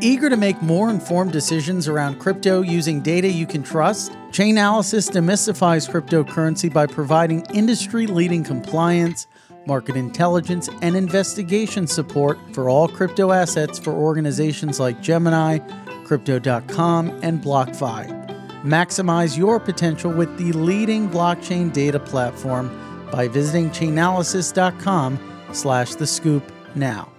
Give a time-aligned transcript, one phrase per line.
[0.00, 4.12] Eager to make more informed decisions around crypto using data you can trust?
[4.30, 9.26] Chainalysis demystifies cryptocurrency by providing industry leading compliance,
[9.66, 15.58] market intelligence, and investigation support for all crypto assets for organizations like Gemini,
[16.04, 18.26] Crypto.com, and BlockFi.
[18.62, 22.68] Maximize your potential with the leading blockchain data platform
[23.10, 25.18] by visiting chainalysis.com
[25.52, 27.15] slash the scoop now.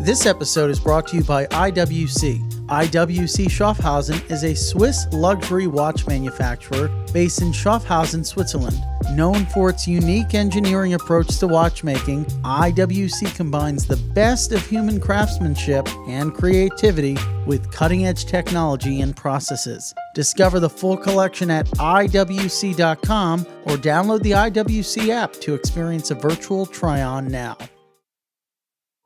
[0.00, 2.66] This episode is brought to you by IWC.
[2.66, 8.80] IWC Schaffhausen is a Swiss luxury watch manufacturer based in Schaffhausen, Switzerland.
[9.14, 15.88] Known for its unique engineering approach to watchmaking, IWC combines the best of human craftsmanship
[16.06, 19.92] and creativity with cutting edge technology and processes.
[20.14, 26.66] Discover the full collection at IWC.com or download the IWC app to experience a virtual
[26.66, 27.56] try on now.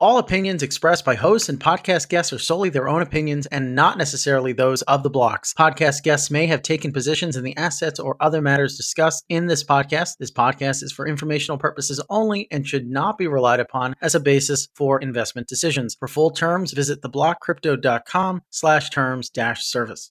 [0.02, 3.98] All opinions expressed by hosts and podcast guests are solely their own opinions and not
[3.98, 5.54] necessarily those of the blocks.
[5.54, 9.62] Podcast guests may have taken positions in the assets or other matters discussed in this
[9.62, 10.16] podcast.
[10.18, 14.20] This podcast is for informational purposes only and should not be relied upon as a
[14.20, 15.94] basis for investment decisions.
[15.94, 20.10] For full terms, visit theblockcrypto.com slash terms dash service.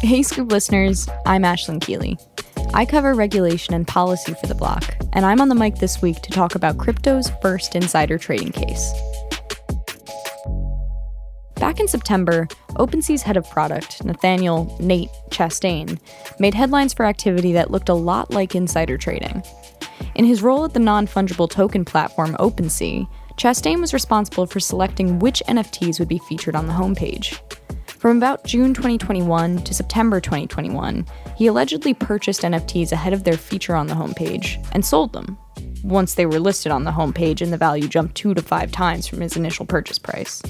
[0.00, 2.18] Hey, Scoop listeners, I'm Aislinn Keely.
[2.74, 6.20] I cover regulation and policy for the block, and I'm on the mic this week
[6.20, 8.92] to talk about crypto's first insider trading case.
[11.54, 15.98] Back in September, OpenSea's head of product, Nathaniel Nate Chastain,
[16.38, 19.42] made headlines for activity that looked a lot like insider trading.
[20.14, 25.18] In his role at the non fungible token platform OpenSea, Chastain was responsible for selecting
[25.20, 27.40] which NFTs would be featured on the homepage.
[27.98, 33.74] From about June 2021 to September 2021, he allegedly purchased NFTs ahead of their feature
[33.74, 35.38] on the homepage and sold them.
[35.82, 39.06] Once they were listed on the homepage and the value jumped two to five times
[39.06, 40.42] from his initial purchase price.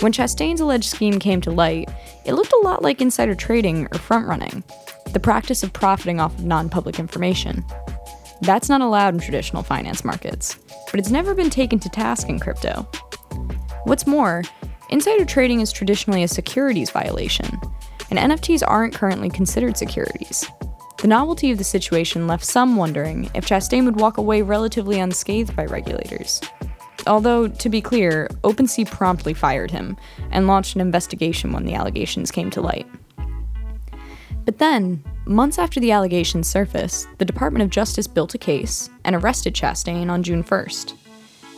[0.00, 1.90] When Chastain's alleged scheme came to light,
[2.24, 4.64] it looked a lot like insider trading or front running,
[5.12, 7.64] the practice of profiting off of non public information.
[8.42, 10.58] That's not allowed in traditional finance markets,
[10.90, 12.88] but it's never been taken to task in crypto.
[13.84, 14.42] What's more,
[14.90, 17.60] Insider trading is traditionally a securities violation,
[18.10, 20.46] and NFTs aren't currently considered securities.
[20.98, 25.54] The novelty of the situation left some wondering if Chastain would walk away relatively unscathed
[25.54, 26.40] by regulators.
[27.06, 29.96] Although, to be clear, OpenSea promptly fired him
[30.30, 32.86] and launched an investigation when the allegations came to light.
[34.46, 39.14] But then, months after the allegations surfaced, the Department of Justice built a case and
[39.14, 40.94] arrested Chastain on June 1st.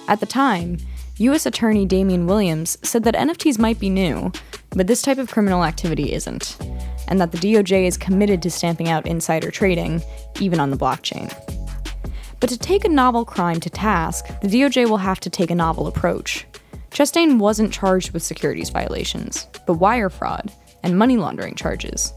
[0.08, 0.78] At the time,
[1.20, 1.44] U.S.
[1.44, 4.32] Attorney Damian Williams said that NFTs might be new,
[4.70, 6.56] but this type of criminal activity isn't,
[7.08, 10.00] and that the DOJ is committed to stamping out insider trading,
[10.40, 11.30] even on the blockchain.
[12.40, 15.54] But to take a novel crime to task, the DOJ will have to take a
[15.54, 16.46] novel approach.
[16.90, 20.50] Chastain wasn't charged with securities violations, but wire fraud
[20.82, 22.14] and money laundering charges.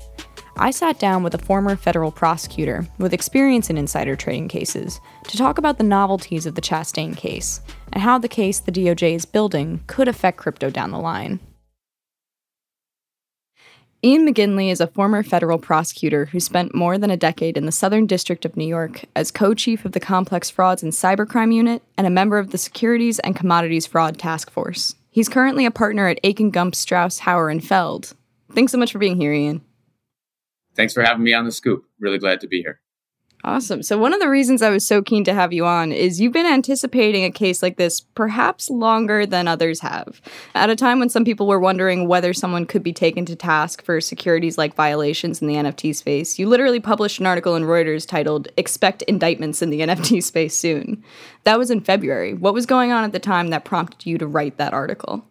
[0.58, 5.38] I sat down with a former federal prosecutor with experience in insider trading cases to
[5.38, 7.59] talk about the novelties of the Chastain case
[7.91, 11.40] and how the case the DOJ is building could affect crypto down the line.
[14.06, 17.72] Ian McGinley is a former federal prosecutor who spent more than a decade in the
[17.72, 21.81] Southern District of New York as co chief of the Complex Frauds and Cybercrime Unit
[21.97, 24.96] and a member of the Securities and Commodities Fraud Task Force.
[25.09, 28.13] He's currently a partner at Akin Gump Strauss Hauer and Feld.
[28.52, 29.62] Thanks so much for being here, Ian
[30.75, 31.85] thanks for having me on the scoop.
[32.00, 32.79] Really glad to be here.
[33.45, 33.84] Awesome.
[33.84, 36.31] So, one of the reasons I was so keen to have you on is you've
[36.31, 40.22] been anticipating a case like this perhaps longer than others have.
[40.56, 43.83] At a time when some people were wondering whether someone could be taken to task
[43.83, 48.07] for securities like violations in the NFT space, you literally published an article in Reuters
[48.07, 51.03] titled Expect Indictments in the NFT Space Soon.
[51.44, 52.33] That was in February.
[52.33, 55.25] What was going on at the time that prompted you to write that article?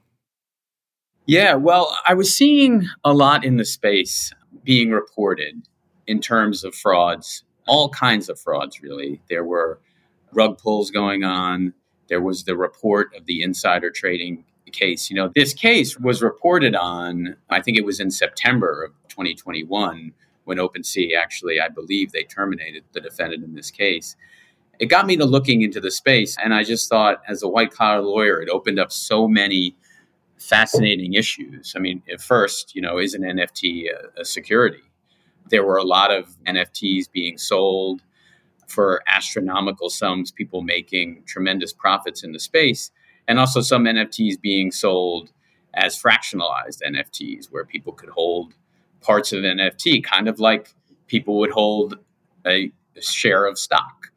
[1.25, 4.35] Yeah, well, I was seeing a lot in the space
[4.65, 5.69] being reported
[6.07, 9.21] in terms of frauds, all kinds of frauds, really.
[9.29, 9.81] There were
[10.33, 11.75] rug pulls going on.
[12.09, 15.11] There was the report of the insider trading case.
[15.11, 20.13] You know, this case was reported on, I think it was in September of 2021
[20.45, 24.17] when OpenSea actually, I believe, they terminated the defendant in this case.
[24.79, 27.71] It got me to looking into the space, and I just thought, as a white
[27.71, 29.77] collar lawyer, it opened up so many
[30.43, 31.75] fascinating issues.
[31.77, 34.83] I mean, at first, you know, is an NFT a, a security?
[35.51, 38.03] There were a lot of NFTs being sold
[38.67, 42.91] for astronomical sums, people making tremendous profits in the space,
[43.29, 45.31] and also some NFTs being sold
[45.75, 48.55] as fractionalized NFTs, where people could hold
[49.01, 50.75] parts of NFT, kind of like
[51.07, 51.99] people would hold
[52.47, 54.09] a share of stock.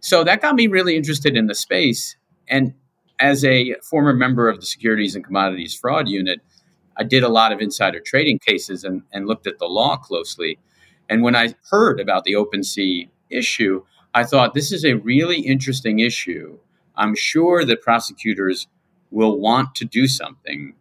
[0.00, 2.16] So that got me really interested in the space.
[2.48, 2.74] And
[3.18, 6.40] as a former member of the Securities and Commodities Fraud Unit,
[6.96, 10.58] I did a lot of insider trading cases and, and looked at the law closely.
[11.08, 13.84] And when I heard about the OpenSea issue,
[14.14, 16.58] I thought this is a really interesting issue.
[16.96, 18.68] I'm sure that prosecutors
[19.10, 20.74] will want to do something,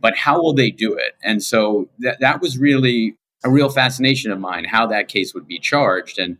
[0.00, 1.14] but how will they do it?
[1.22, 5.46] And so that, that was really a real fascination of mine, how that case would
[5.46, 6.18] be charged.
[6.18, 6.38] And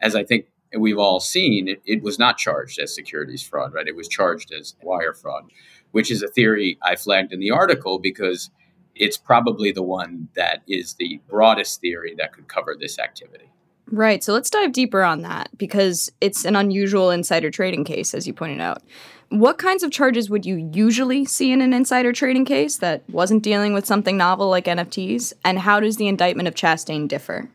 [0.00, 0.46] as I think
[0.80, 3.86] we've all seen, it, it was not charged as securities fraud, right?
[3.86, 5.50] It was charged as wire fraud,
[5.92, 8.50] which is a theory I flagged in the article because
[8.94, 13.50] it's probably the one that is the broadest theory that could cover this activity.
[13.90, 14.24] Right.
[14.24, 18.32] So let's dive deeper on that because it's an unusual insider trading case, as you
[18.32, 18.82] pointed out.
[19.28, 23.42] What kinds of charges would you usually see in an insider trading case that wasn't
[23.42, 25.32] dealing with something novel like NFTs?
[25.44, 27.48] And how does the indictment of Chastain differ?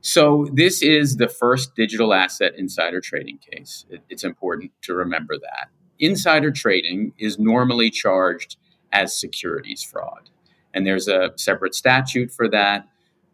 [0.00, 3.86] So, this is the first digital asset insider trading case.
[4.08, 5.68] it's important to remember that.
[5.98, 8.56] Insider trading is normally charged
[8.92, 10.30] as securities fraud,
[10.72, 12.86] and there's a separate statute for that.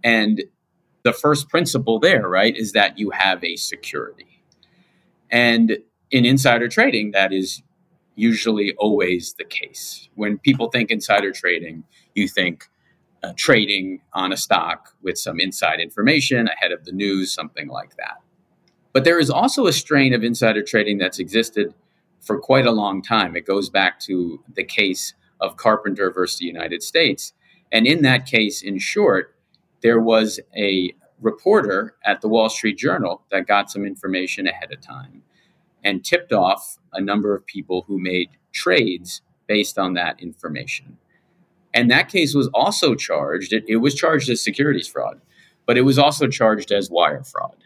[0.03, 0.43] And
[1.03, 4.43] the first principle there, right, is that you have a security.
[5.31, 5.79] And
[6.11, 7.62] in insider trading, that is
[8.15, 10.08] usually always the case.
[10.15, 11.85] When people think insider trading,
[12.15, 12.69] you think
[13.23, 17.97] uh, trading on a stock with some inside information ahead of the news, something like
[17.97, 18.19] that.
[18.93, 21.75] But there is also a strain of insider trading that's existed
[22.21, 23.37] for quite a long time.
[23.37, 27.33] It goes back to the case of Carpenter versus the United States.
[27.71, 29.35] And in that case, in short,
[29.83, 34.81] there was a reporter at the Wall Street Journal that got some information ahead of
[34.81, 35.23] time
[35.85, 40.99] and tipped off a number of people who made trades based on that information.
[41.75, 45.21] And that case was also charged, it, it, was charged as securities fraud,
[45.67, 47.57] but it was also charged as wire fraud.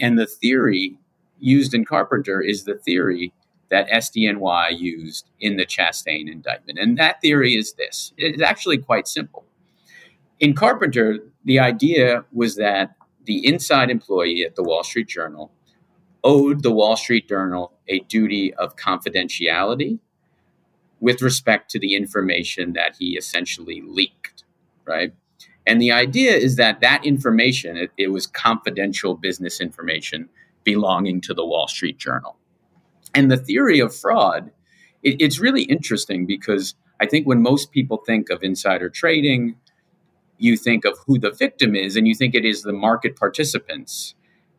[0.00, 0.96] And the theory
[1.38, 3.32] used in Carpenter is the theory
[3.70, 6.78] that SDNY used in the Chastain indictment.
[6.78, 9.44] And that theory is this it's actually quite simple.
[10.38, 12.94] In Carpenter, the idea was that
[13.24, 15.52] the inside employee at the Wall Street Journal
[16.24, 19.98] owed the Wall Street Journal a duty of confidentiality
[21.00, 24.44] with respect to the information that he essentially leaked,
[24.84, 25.12] right?
[25.66, 30.28] And the idea is that that information, it, it, was confidential business information
[30.64, 32.36] belonging to the Wall Street Journal.
[33.14, 34.50] And the theory of fraud,
[35.02, 39.56] it, it's really interesting because I think when most people think of insider trading,
[40.38, 44.14] you think of who the victim is and you think it is the market participants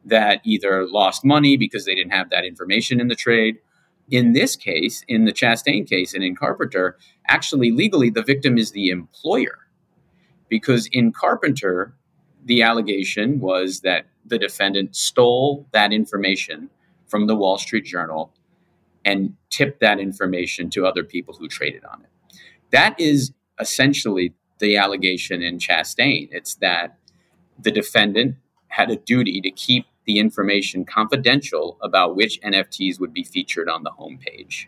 [0.05, 3.57] that either lost money because they didn't have that information in the trade.
[4.11, 6.97] In this case, in the Chastain case and in Carpenter,
[7.27, 9.57] actually legally the victim is the employer.
[10.49, 11.95] Because in Carpenter,
[12.43, 16.69] the allegation was that the defendant stole that information
[17.07, 18.33] from the Wall Street Journal
[19.05, 22.37] and tipped that information to other people who traded on it.
[22.71, 26.29] That is essentially the allegation in Chastain.
[26.31, 26.97] It's that
[27.57, 28.35] the defendant
[28.67, 33.83] had a duty to keep the information confidential about which NFTs would be featured on
[33.83, 34.65] the homepage.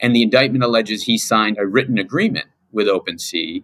[0.00, 3.62] And the indictment alleges he signed a written agreement with OpenSea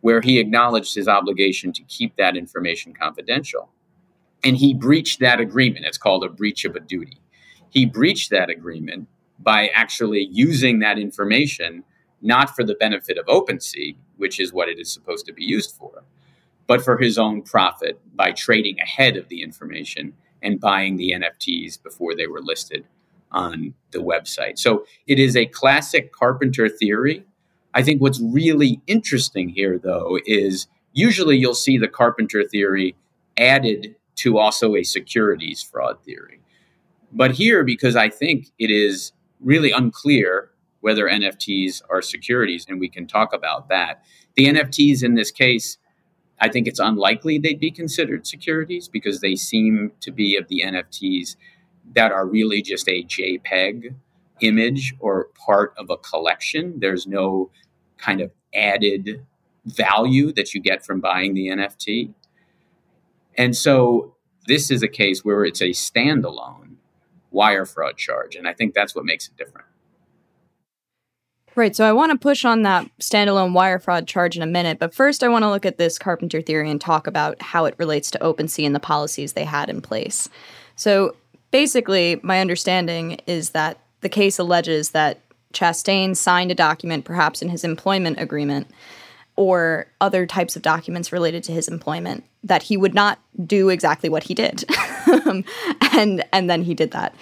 [0.00, 3.70] where he acknowledged his obligation to keep that information confidential.
[4.44, 5.84] And he breached that agreement.
[5.84, 7.20] It's called a breach of a duty.
[7.70, 11.84] He breached that agreement by actually using that information
[12.22, 15.72] not for the benefit of OpenSea, which is what it is supposed to be used
[15.72, 16.04] for,
[16.66, 21.82] but for his own profit by trading ahead of the information and buying the NFTs
[21.82, 22.86] before they were listed
[23.32, 24.58] on the website.
[24.58, 27.24] So it is a classic Carpenter theory.
[27.74, 32.96] I think what's really interesting here, though, is usually you'll see the Carpenter theory
[33.36, 36.40] added to also a securities fraud theory.
[37.12, 42.88] But here, because I think it is really unclear whether NFTs are securities, and we
[42.88, 44.02] can talk about that.
[44.36, 45.78] The NFTs in this case
[46.40, 50.62] I think it's unlikely they'd be considered securities because they seem to be of the
[50.64, 51.36] NFTs
[51.94, 53.94] that are really just a JPEG
[54.40, 56.78] image or part of a collection.
[56.78, 57.50] There's no
[57.96, 59.24] kind of added
[59.64, 62.12] value that you get from buying the NFT.
[63.36, 64.14] And so
[64.46, 66.76] this is a case where it's a standalone
[67.30, 68.36] wire fraud charge.
[68.36, 69.66] And I think that's what makes it different.
[71.56, 71.74] Right.
[71.74, 74.94] So I want to push on that standalone wire fraud charge in a minute, but
[74.94, 78.10] first I want to look at this Carpenter theory and talk about how it relates
[78.10, 80.28] to OpenSea and the policies they had in place.
[80.76, 81.16] So
[81.50, 85.20] basically, my understanding is that the case alleges that
[85.54, 88.70] Chastain signed a document, perhaps in his employment agreement,
[89.36, 94.10] or other types of documents related to his employment that he would not do exactly
[94.10, 94.64] what he did.
[95.92, 97.14] and and then he did that.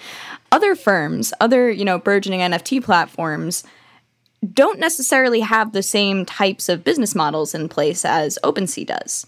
[0.51, 3.63] Other firms, other, you know, burgeoning NFT platforms
[4.53, 9.25] don't necessarily have the same types of business models in place as OpenSea does.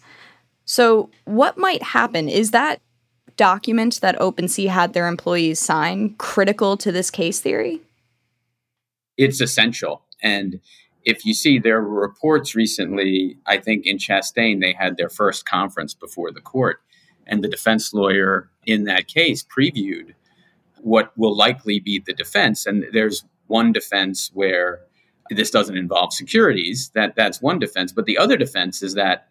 [0.65, 2.81] So, what might happen is that
[3.37, 7.81] document that OpenSea had their employees sign critical to this case theory?
[9.15, 10.03] It's essential.
[10.21, 10.59] And
[11.05, 15.45] if you see, there were reports recently, I think in Chastain, they had their first
[15.45, 16.81] conference before the court.
[17.25, 20.13] And the defense lawyer in that case previewed
[20.81, 22.65] what will likely be the defense.
[22.65, 24.81] And there's one defense where
[25.29, 26.89] this doesn't involve securities.
[26.89, 27.91] That that's one defense.
[27.91, 29.27] But the other defense is that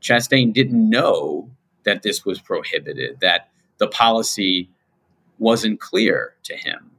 [0.00, 1.50] Chastain didn't know
[1.84, 4.70] that this was prohibited, that the policy
[5.38, 6.90] wasn't clear to him.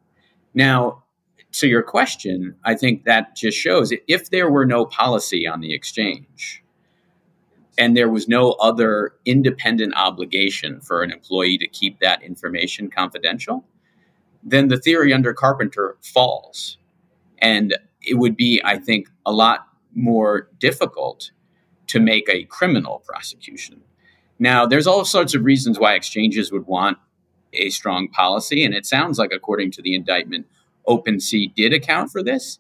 [0.54, 1.04] Now,
[1.54, 5.74] to your question, I think that just shows if there were no policy on the
[5.74, 6.64] exchange
[7.78, 13.66] and there was no other independent obligation for an employee to keep that information confidential,
[14.44, 16.78] then the theory under Carpenter falls.
[17.40, 21.32] And it would be, I think, a lot more difficult
[21.88, 23.82] to make a criminal prosecution.
[24.38, 26.98] Now, there's all sorts of reasons why exchanges would want
[27.54, 30.46] a strong policy, and it sounds like, according to the indictment,
[30.88, 32.60] OpenSea did account for this.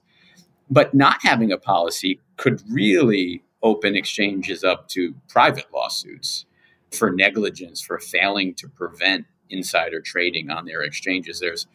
[0.70, 6.46] But not having a policy could really open exchanges up to private lawsuits
[6.92, 11.40] for negligence, for failing to prevent insider trading on their exchanges.
[11.40, 11.68] There's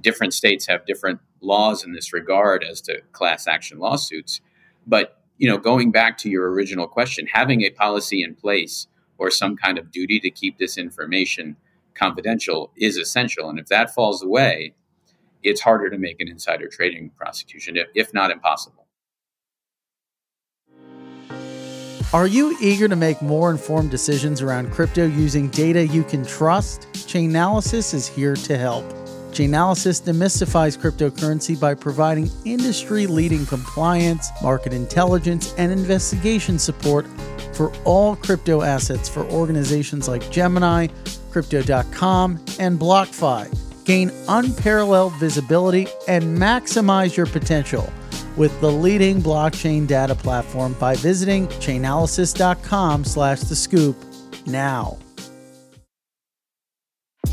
[0.00, 4.40] different states have different laws in this regard as to class action lawsuits.
[4.86, 9.30] But you know, going back to your original question, having a policy in place or
[9.30, 11.56] some kind of duty to keep this information
[11.94, 13.48] confidential is essential.
[13.48, 14.74] And if that falls away,
[15.42, 18.86] it's harder to make an insider trading prosecution, if not impossible.
[22.12, 26.88] Are you eager to make more informed decisions around crypto using data you can trust?
[26.92, 28.84] Chainalysis is here to help.
[29.30, 37.06] Chainalysis demystifies cryptocurrency by providing industry leading compliance, market intelligence, and investigation support
[37.54, 40.88] for all crypto assets for organizations like Gemini,
[41.30, 43.56] Crypto.com, and BlockFi
[43.90, 47.92] gain unparalleled visibility, and maximize your potential
[48.36, 53.96] with the leading blockchain data platform by visiting chainalysis.com slash the scoop
[54.46, 54.96] now.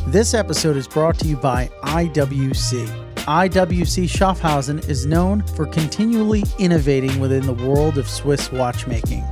[0.08, 2.88] This episode is brought to you by IWC.
[3.26, 9.26] IWC Schaffhausen is known for continually innovating within the world of Swiss watchmaking.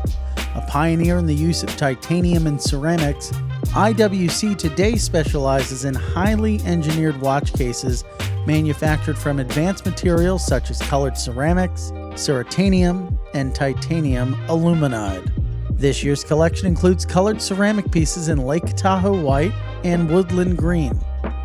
[0.53, 3.32] A pioneer in the use of titanium and ceramics,
[3.72, 8.03] IWC today specializes in highly engineered watch cases
[8.46, 15.32] manufactured from advanced materials such as colored ceramics, ceratanium, and titanium aluminide.
[15.77, 19.53] This year's collection includes colored ceramic pieces in Lake Tahoe white
[19.86, 21.00] and woodland green.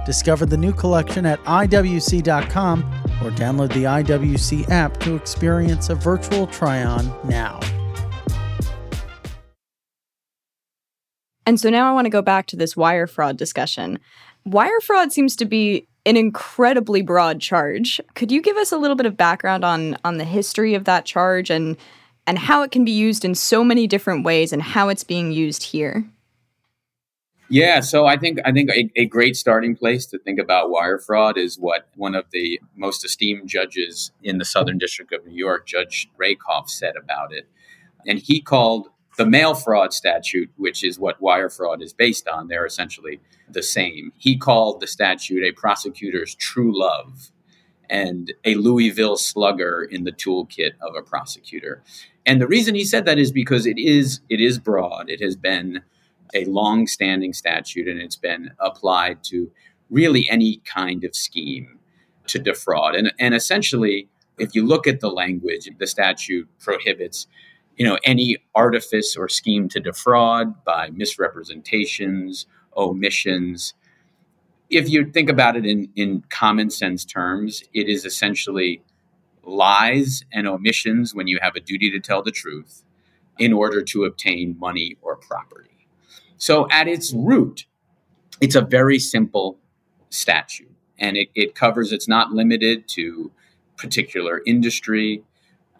[0.07, 2.81] Discover the new collection at IWC.com
[3.23, 7.61] or download the IWC app to experience a virtual try on now.
[11.47, 13.99] And so now I want to go back to this wire fraud discussion.
[14.47, 18.01] Wire fraud seems to be an incredibly broad charge.
[18.15, 21.05] Could you give us a little bit of background on on the history of that
[21.05, 21.77] charge and
[22.27, 25.33] and how it can be used in so many different ways and how it's being
[25.33, 26.05] used here?
[27.53, 31.01] Yeah, so I think I think a, a, great starting place to think about wire
[31.01, 35.35] fraud is what one of the most esteemed judges in the Southern District of New
[35.35, 37.49] York, Judge Rakoff, said about it,
[38.07, 42.49] and he called the mail fraud statute, which is what wire fraud is based on,
[42.49, 44.13] they're essentially the same.
[44.17, 47.33] He called the statute a prosecutor's true love
[47.91, 51.83] and a Louisville slugger in the toolkit of a prosecutor.
[52.25, 55.11] And the reason he said that is because it is it is broad.
[55.11, 55.83] It has been
[56.35, 59.51] a long-standing statute and it's been applied to
[59.89, 61.79] really any kind of scheme
[62.27, 62.95] to defraud.
[62.95, 64.09] And and essentially,
[64.39, 67.27] if you look at the language, the statute prohibits
[67.81, 72.45] you know, any artifice or scheme to defraud by misrepresentations,
[72.77, 73.73] omissions.
[74.69, 78.83] If you think about it in, in common sense terms, it is essentially
[79.43, 82.85] lies and omissions when you have a duty to tell the truth
[83.39, 85.70] in order to obtain money or property.
[86.41, 87.67] So, at its root,
[88.41, 89.59] it's a very simple
[90.09, 93.31] statute and it, it covers, it's not limited to
[93.77, 95.23] particular industry,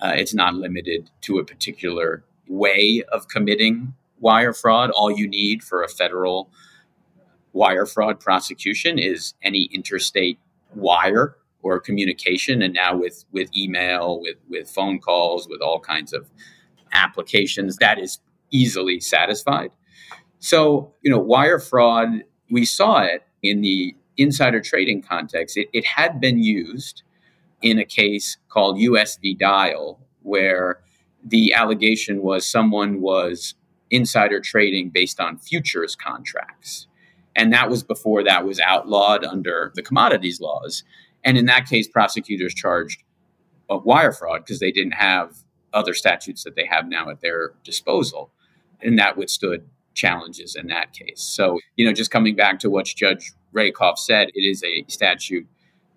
[0.03, 4.91] uh, it's not limited to a particular way of committing wire fraud.
[4.91, 6.51] All you need for a federal
[7.55, 10.39] wire fraud prosecution is any interstate
[10.75, 12.61] wire or communication.
[12.61, 16.29] And now with, with email, with, with phone calls, with all kinds of
[16.93, 19.71] applications, that is easily satisfied.
[20.41, 25.57] So, you know, wire fraud, we saw it in the insider trading context.
[25.57, 27.03] It, it had been used
[27.63, 29.19] in a case called U.S.
[29.19, 29.35] v.
[29.35, 30.81] Dial, where
[31.23, 33.55] the allegation was someone was
[33.91, 36.87] insider trading based on futures contracts.
[37.37, 40.85] And that was before that was outlawed under the commodities laws.
[41.23, 43.03] And in that case, prosecutors charged
[43.69, 45.37] uh, wire fraud because they didn't have
[45.73, 48.33] other statutes that they have now at their disposal.
[48.81, 49.69] And that withstood
[50.01, 51.21] challenges in that case.
[51.21, 55.47] So, you know, just coming back to what Judge Rakoff said, it is a statute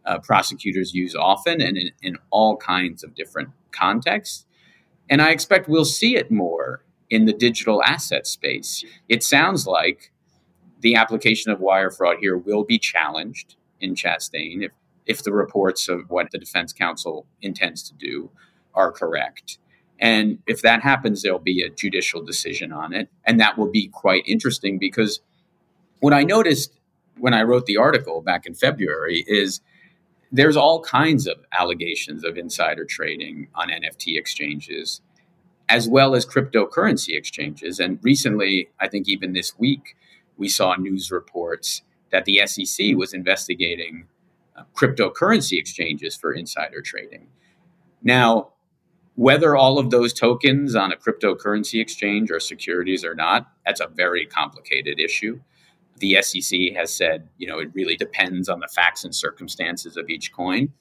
[0.06, 4.46] uh, prosecutors use often and in, in all kinds of different contexts.
[5.10, 8.84] And I expect we'll see it more in the digital asset space.
[9.08, 10.12] It sounds like
[10.82, 14.72] the application of wire fraud here will be challenged in Chastain if,
[15.06, 18.32] if the reports of what the defense counsel intends to do
[18.74, 19.60] are correct.
[20.00, 23.10] And if that happens, there'll be a judicial decision on it.
[23.26, 25.22] And that will be quite interesting because
[26.00, 26.80] what I noticed
[27.18, 29.62] when I wrote the article back in February is
[30.32, 35.00] there's all kinds of allegations of insider trading on NFT exchanges,
[35.70, 37.80] as well as cryptocurrency exchanges.
[37.80, 39.96] And recently, I think even this week,
[40.36, 44.08] we saw news reports that the SEC was investigating
[44.56, 47.28] uh, cryptocurrency exchanges for insider trading.
[48.02, 48.53] Now,
[49.16, 53.88] whether all of those tokens on a cryptocurrency exchange are securities or not, that's a
[53.88, 55.40] very complicated issue.
[55.98, 60.10] The SEC has said, you know, it really depends on the facts and circumstances of
[60.10, 60.74] each coin.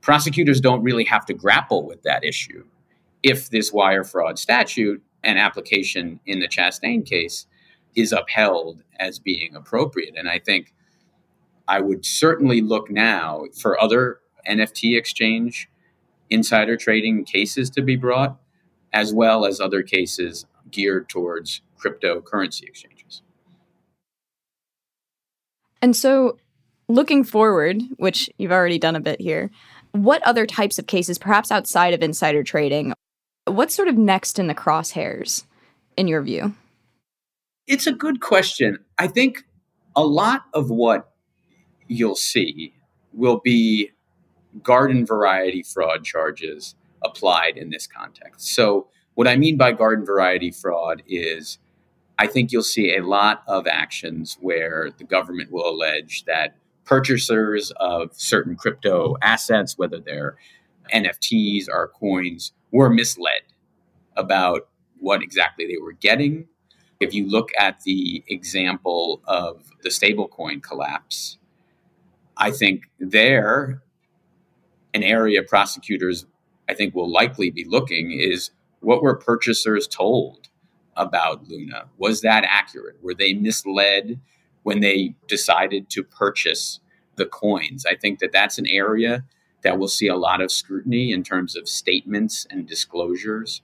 [0.00, 2.64] Prosecutors don't really have to grapple with that issue
[3.22, 7.46] if this wire fraud statute and application in the Chastain case
[7.96, 10.14] is upheld as being appropriate.
[10.16, 10.72] And I think
[11.66, 15.68] I would certainly look now for other NFT exchange
[16.30, 18.38] insider trading cases to be brought,
[18.92, 23.22] as well as other cases geared towards cryptocurrency exchanges.
[25.82, 26.38] And so,
[26.88, 29.50] looking forward, which you've already done a bit here,
[29.92, 32.92] what other types of cases, perhaps outside of insider trading,
[33.44, 35.44] what's sort of next in the crosshairs,
[35.96, 36.54] in your view?
[37.66, 38.78] It's a good question.
[38.98, 39.44] I think
[39.94, 41.12] a lot of what
[41.88, 42.74] you'll see
[43.12, 43.90] will be
[44.62, 48.54] garden variety fraud charges applied in this context.
[48.54, 51.58] So, what I mean by garden variety fraud is
[52.18, 57.72] I think you'll see a lot of actions where the government will allege that purchasers
[57.76, 60.36] of certain crypto assets, whether they're
[60.94, 63.42] NFTs or coins, were misled
[64.16, 66.46] about what exactly they were getting.
[67.00, 71.36] If you look at the example of the stablecoin collapse,
[72.36, 73.82] I think there
[74.96, 76.26] an area prosecutors,
[76.68, 80.48] I think, will likely be looking is what were purchasers told
[80.96, 81.86] about Luna?
[81.98, 82.96] Was that accurate?
[83.02, 84.18] Were they misled
[84.62, 86.80] when they decided to purchase
[87.16, 87.84] the coins?
[87.86, 89.24] I think that that's an area
[89.62, 93.62] that will see a lot of scrutiny in terms of statements and disclosures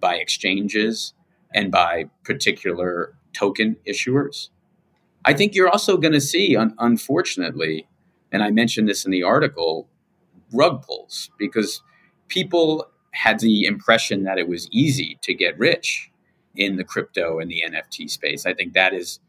[0.00, 1.12] by exchanges
[1.54, 4.48] and by particular token issuers.
[5.24, 7.86] I think you're also going to see, un- unfortunately,
[8.32, 9.88] and I mentioned this in the article,
[10.52, 11.82] rug pulls because
[12.28, 16.10] people had the impression that it was easy to get rich
[16.54, 18.46] in the crypto and the NFT space.
[18.46, 19.20] I think that is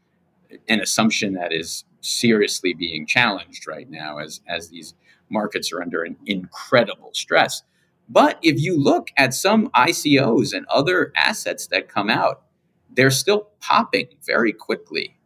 [0.68, 4.94] an assumption that is seriously being challenged right now as, as these
[5.30, 7.62] markets are under an incredible stress.
[8.08, 12.42] But if you look at some ICOs and other assets that come out,
[12.94, 15.16] they're still popping very quickly.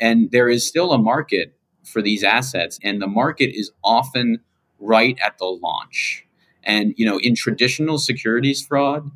[0.00, 2.78] And there is still a market for these assets.
[2.82, 4.40] And the market is often
[4.80, 6.26] right at the launch.
[6.62, 9.10] And, you know, in traditional securities fraud,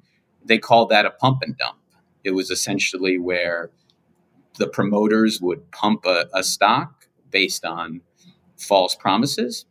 [0.44, 1.79] they call that a pump and dump.
[2.22, 3.70] It was essentially where
[4.59, 8.00] the promoters would pump a, a stock based on
[8.57, 9.66] false promises.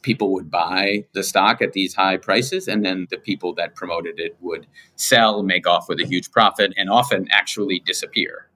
[0.00, 4.18] People would buy the stock at these high prices, and then the people that promoted
[4.18, 8.48] it would sell, make off with a huge profit, and often actually disappear.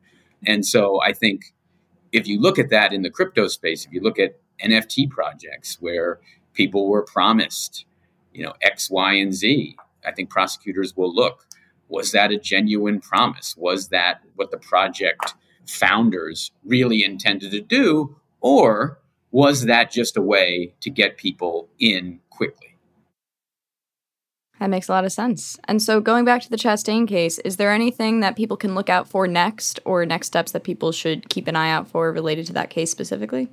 [0.45, 1.55] And so I think
[2.11, 5.77] if you look at that in the crypto space, if you look at NFT projects
[5.81, 6.19] where
[6.57, 7.85] people were promised,
[8.33, 9.77] you know, X, Y, and Z.
[10.05, 11.47] I think prosecutors will look.
[11.89, 13.55] Was that a genuine promise?
[13.57, 15.35] Was that what the project
[15.67, 18.17] founders really intended to do?
[18.41, 18.99] Or
[19.31, 22.77] was that just a way to get people in quickly?
[24.59, 25.59] That makes a lot of sense.
[25.65, 28.89] And so, going back to the Chastain case, is there anything that people can look
[28.89, 32.47] out for next or next steps that people should keep an eye out for related
[32.47, 33.51] to that case specifically?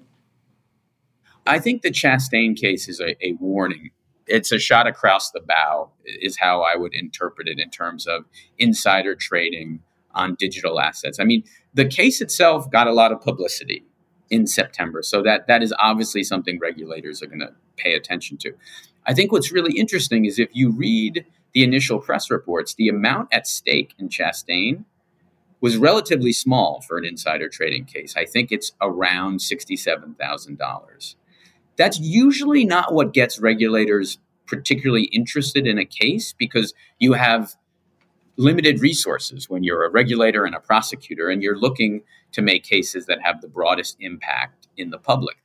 [1.46, 3.92] I think the Chastain case is a, a warning
[4.28, 8.26] it's a shot across the bow, is how I would interpret it in terms of
[8.58, 9.82] insider trading
[10.16, 11.20] on digital assets.
[11.20, 13.84] I mean, the case itself got a lot of publicity
[14.30, 18.54] in September, so that that is obviously something regulators are going to pay attention to.
[19.06, 23.30] I think what's really interesting is if you read the initial press reports, the amount
[23.32, 24.86] at stake in Chastain
[25.60, 28.16] was relatively small for an insider trading case.
[28.18, 31.16] I think it's around $67,000.
[31.76, 37.56] That's usually not what gets regulators particularly interested in a case because you have
[38.36, 43.06] limited resources when you're a regulator and a prosecutor and you're looking to make cases
[43.06, 45.38] that have the broadest impact in the public.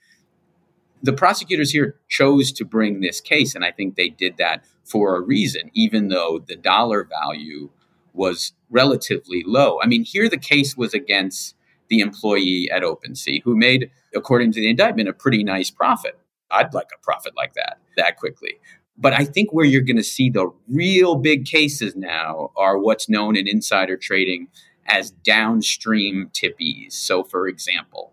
[1.03, 5.17] The prosecutors here chose to bring this case, and I think they did that for
[5.17, 7.71] a reason, even though the dollar value
[8.12, 9.79] was relatively low.
[9.81, 11.55] I mean, here the case was against
[11.88, 16.18] the employee at OpenSea who made, according to the indictment, a pretty nice profit.
[16.51, 18.59] I'd like a profit like that that quickly.
[18.97, 23.09] But I think where you're going to see the real big cases now are what's
[23.09, 24.49] known in insider trading
[24.87, 26.92] as downstream tippees.
[26.92, 28.12] So, for example,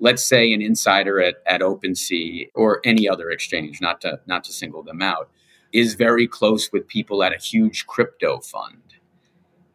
[0.00, 4.52] let's say an insider at, at OpenSea or any other exchange, not to, not to
[4.52, 5.30] single them out,
[5.72, 8.82] is very close with people at a huge crypto fund.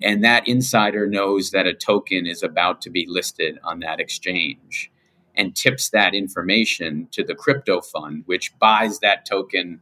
[0.02, 4.92] And that insider knows that a token is about to be listed on that exchange
[5.38, 9.80] and tips that information to the crypto fund, which buys that token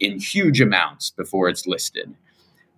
[0.00, 2.14] in huge amounts before it's listed.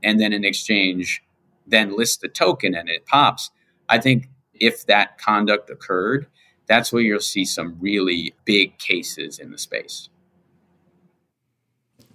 [0.02, 1.22] And then an exchange
[1.66, 3.50] then lists the token and it pops.
[3.88, 6.26] I think if that conduct occurred,
[6.66, 10.08] that's where you'll see some really big cases in the space.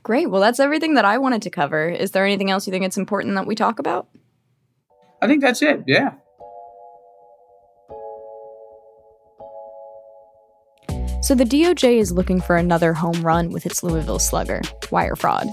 [0.04, 0.30] Great.
[0.30, 1.90] Well, that's everything that I wanted to cover.
[1.90, 4.08] Is there anything else you think it's important that we talk about?
[5.22, 5.84] I think that's it.
[5.88, 6.14] Yeah.
[11.26, 14.62] So the DOJ is looking for another home run with its Louisville slugger,
[14.92, 15.48] wire fraud.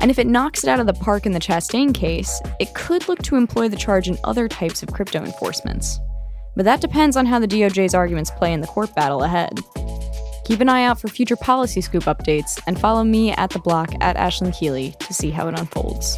[0.00, 3.06] And if it knocks it out of the park in the Chastain case, it could
[3.08, 6.00] look to employ the charge in other types of crypto enforcements.
[6.56, 9.60] But that depends on how the DOJ's arguments play in the court battle ahead.
[10.46, 13.90] Keep an eye out for future Policy Scoop updates and follow me at the block
[14.00, 16.16] at Aislinn Keely to see how it unfolds.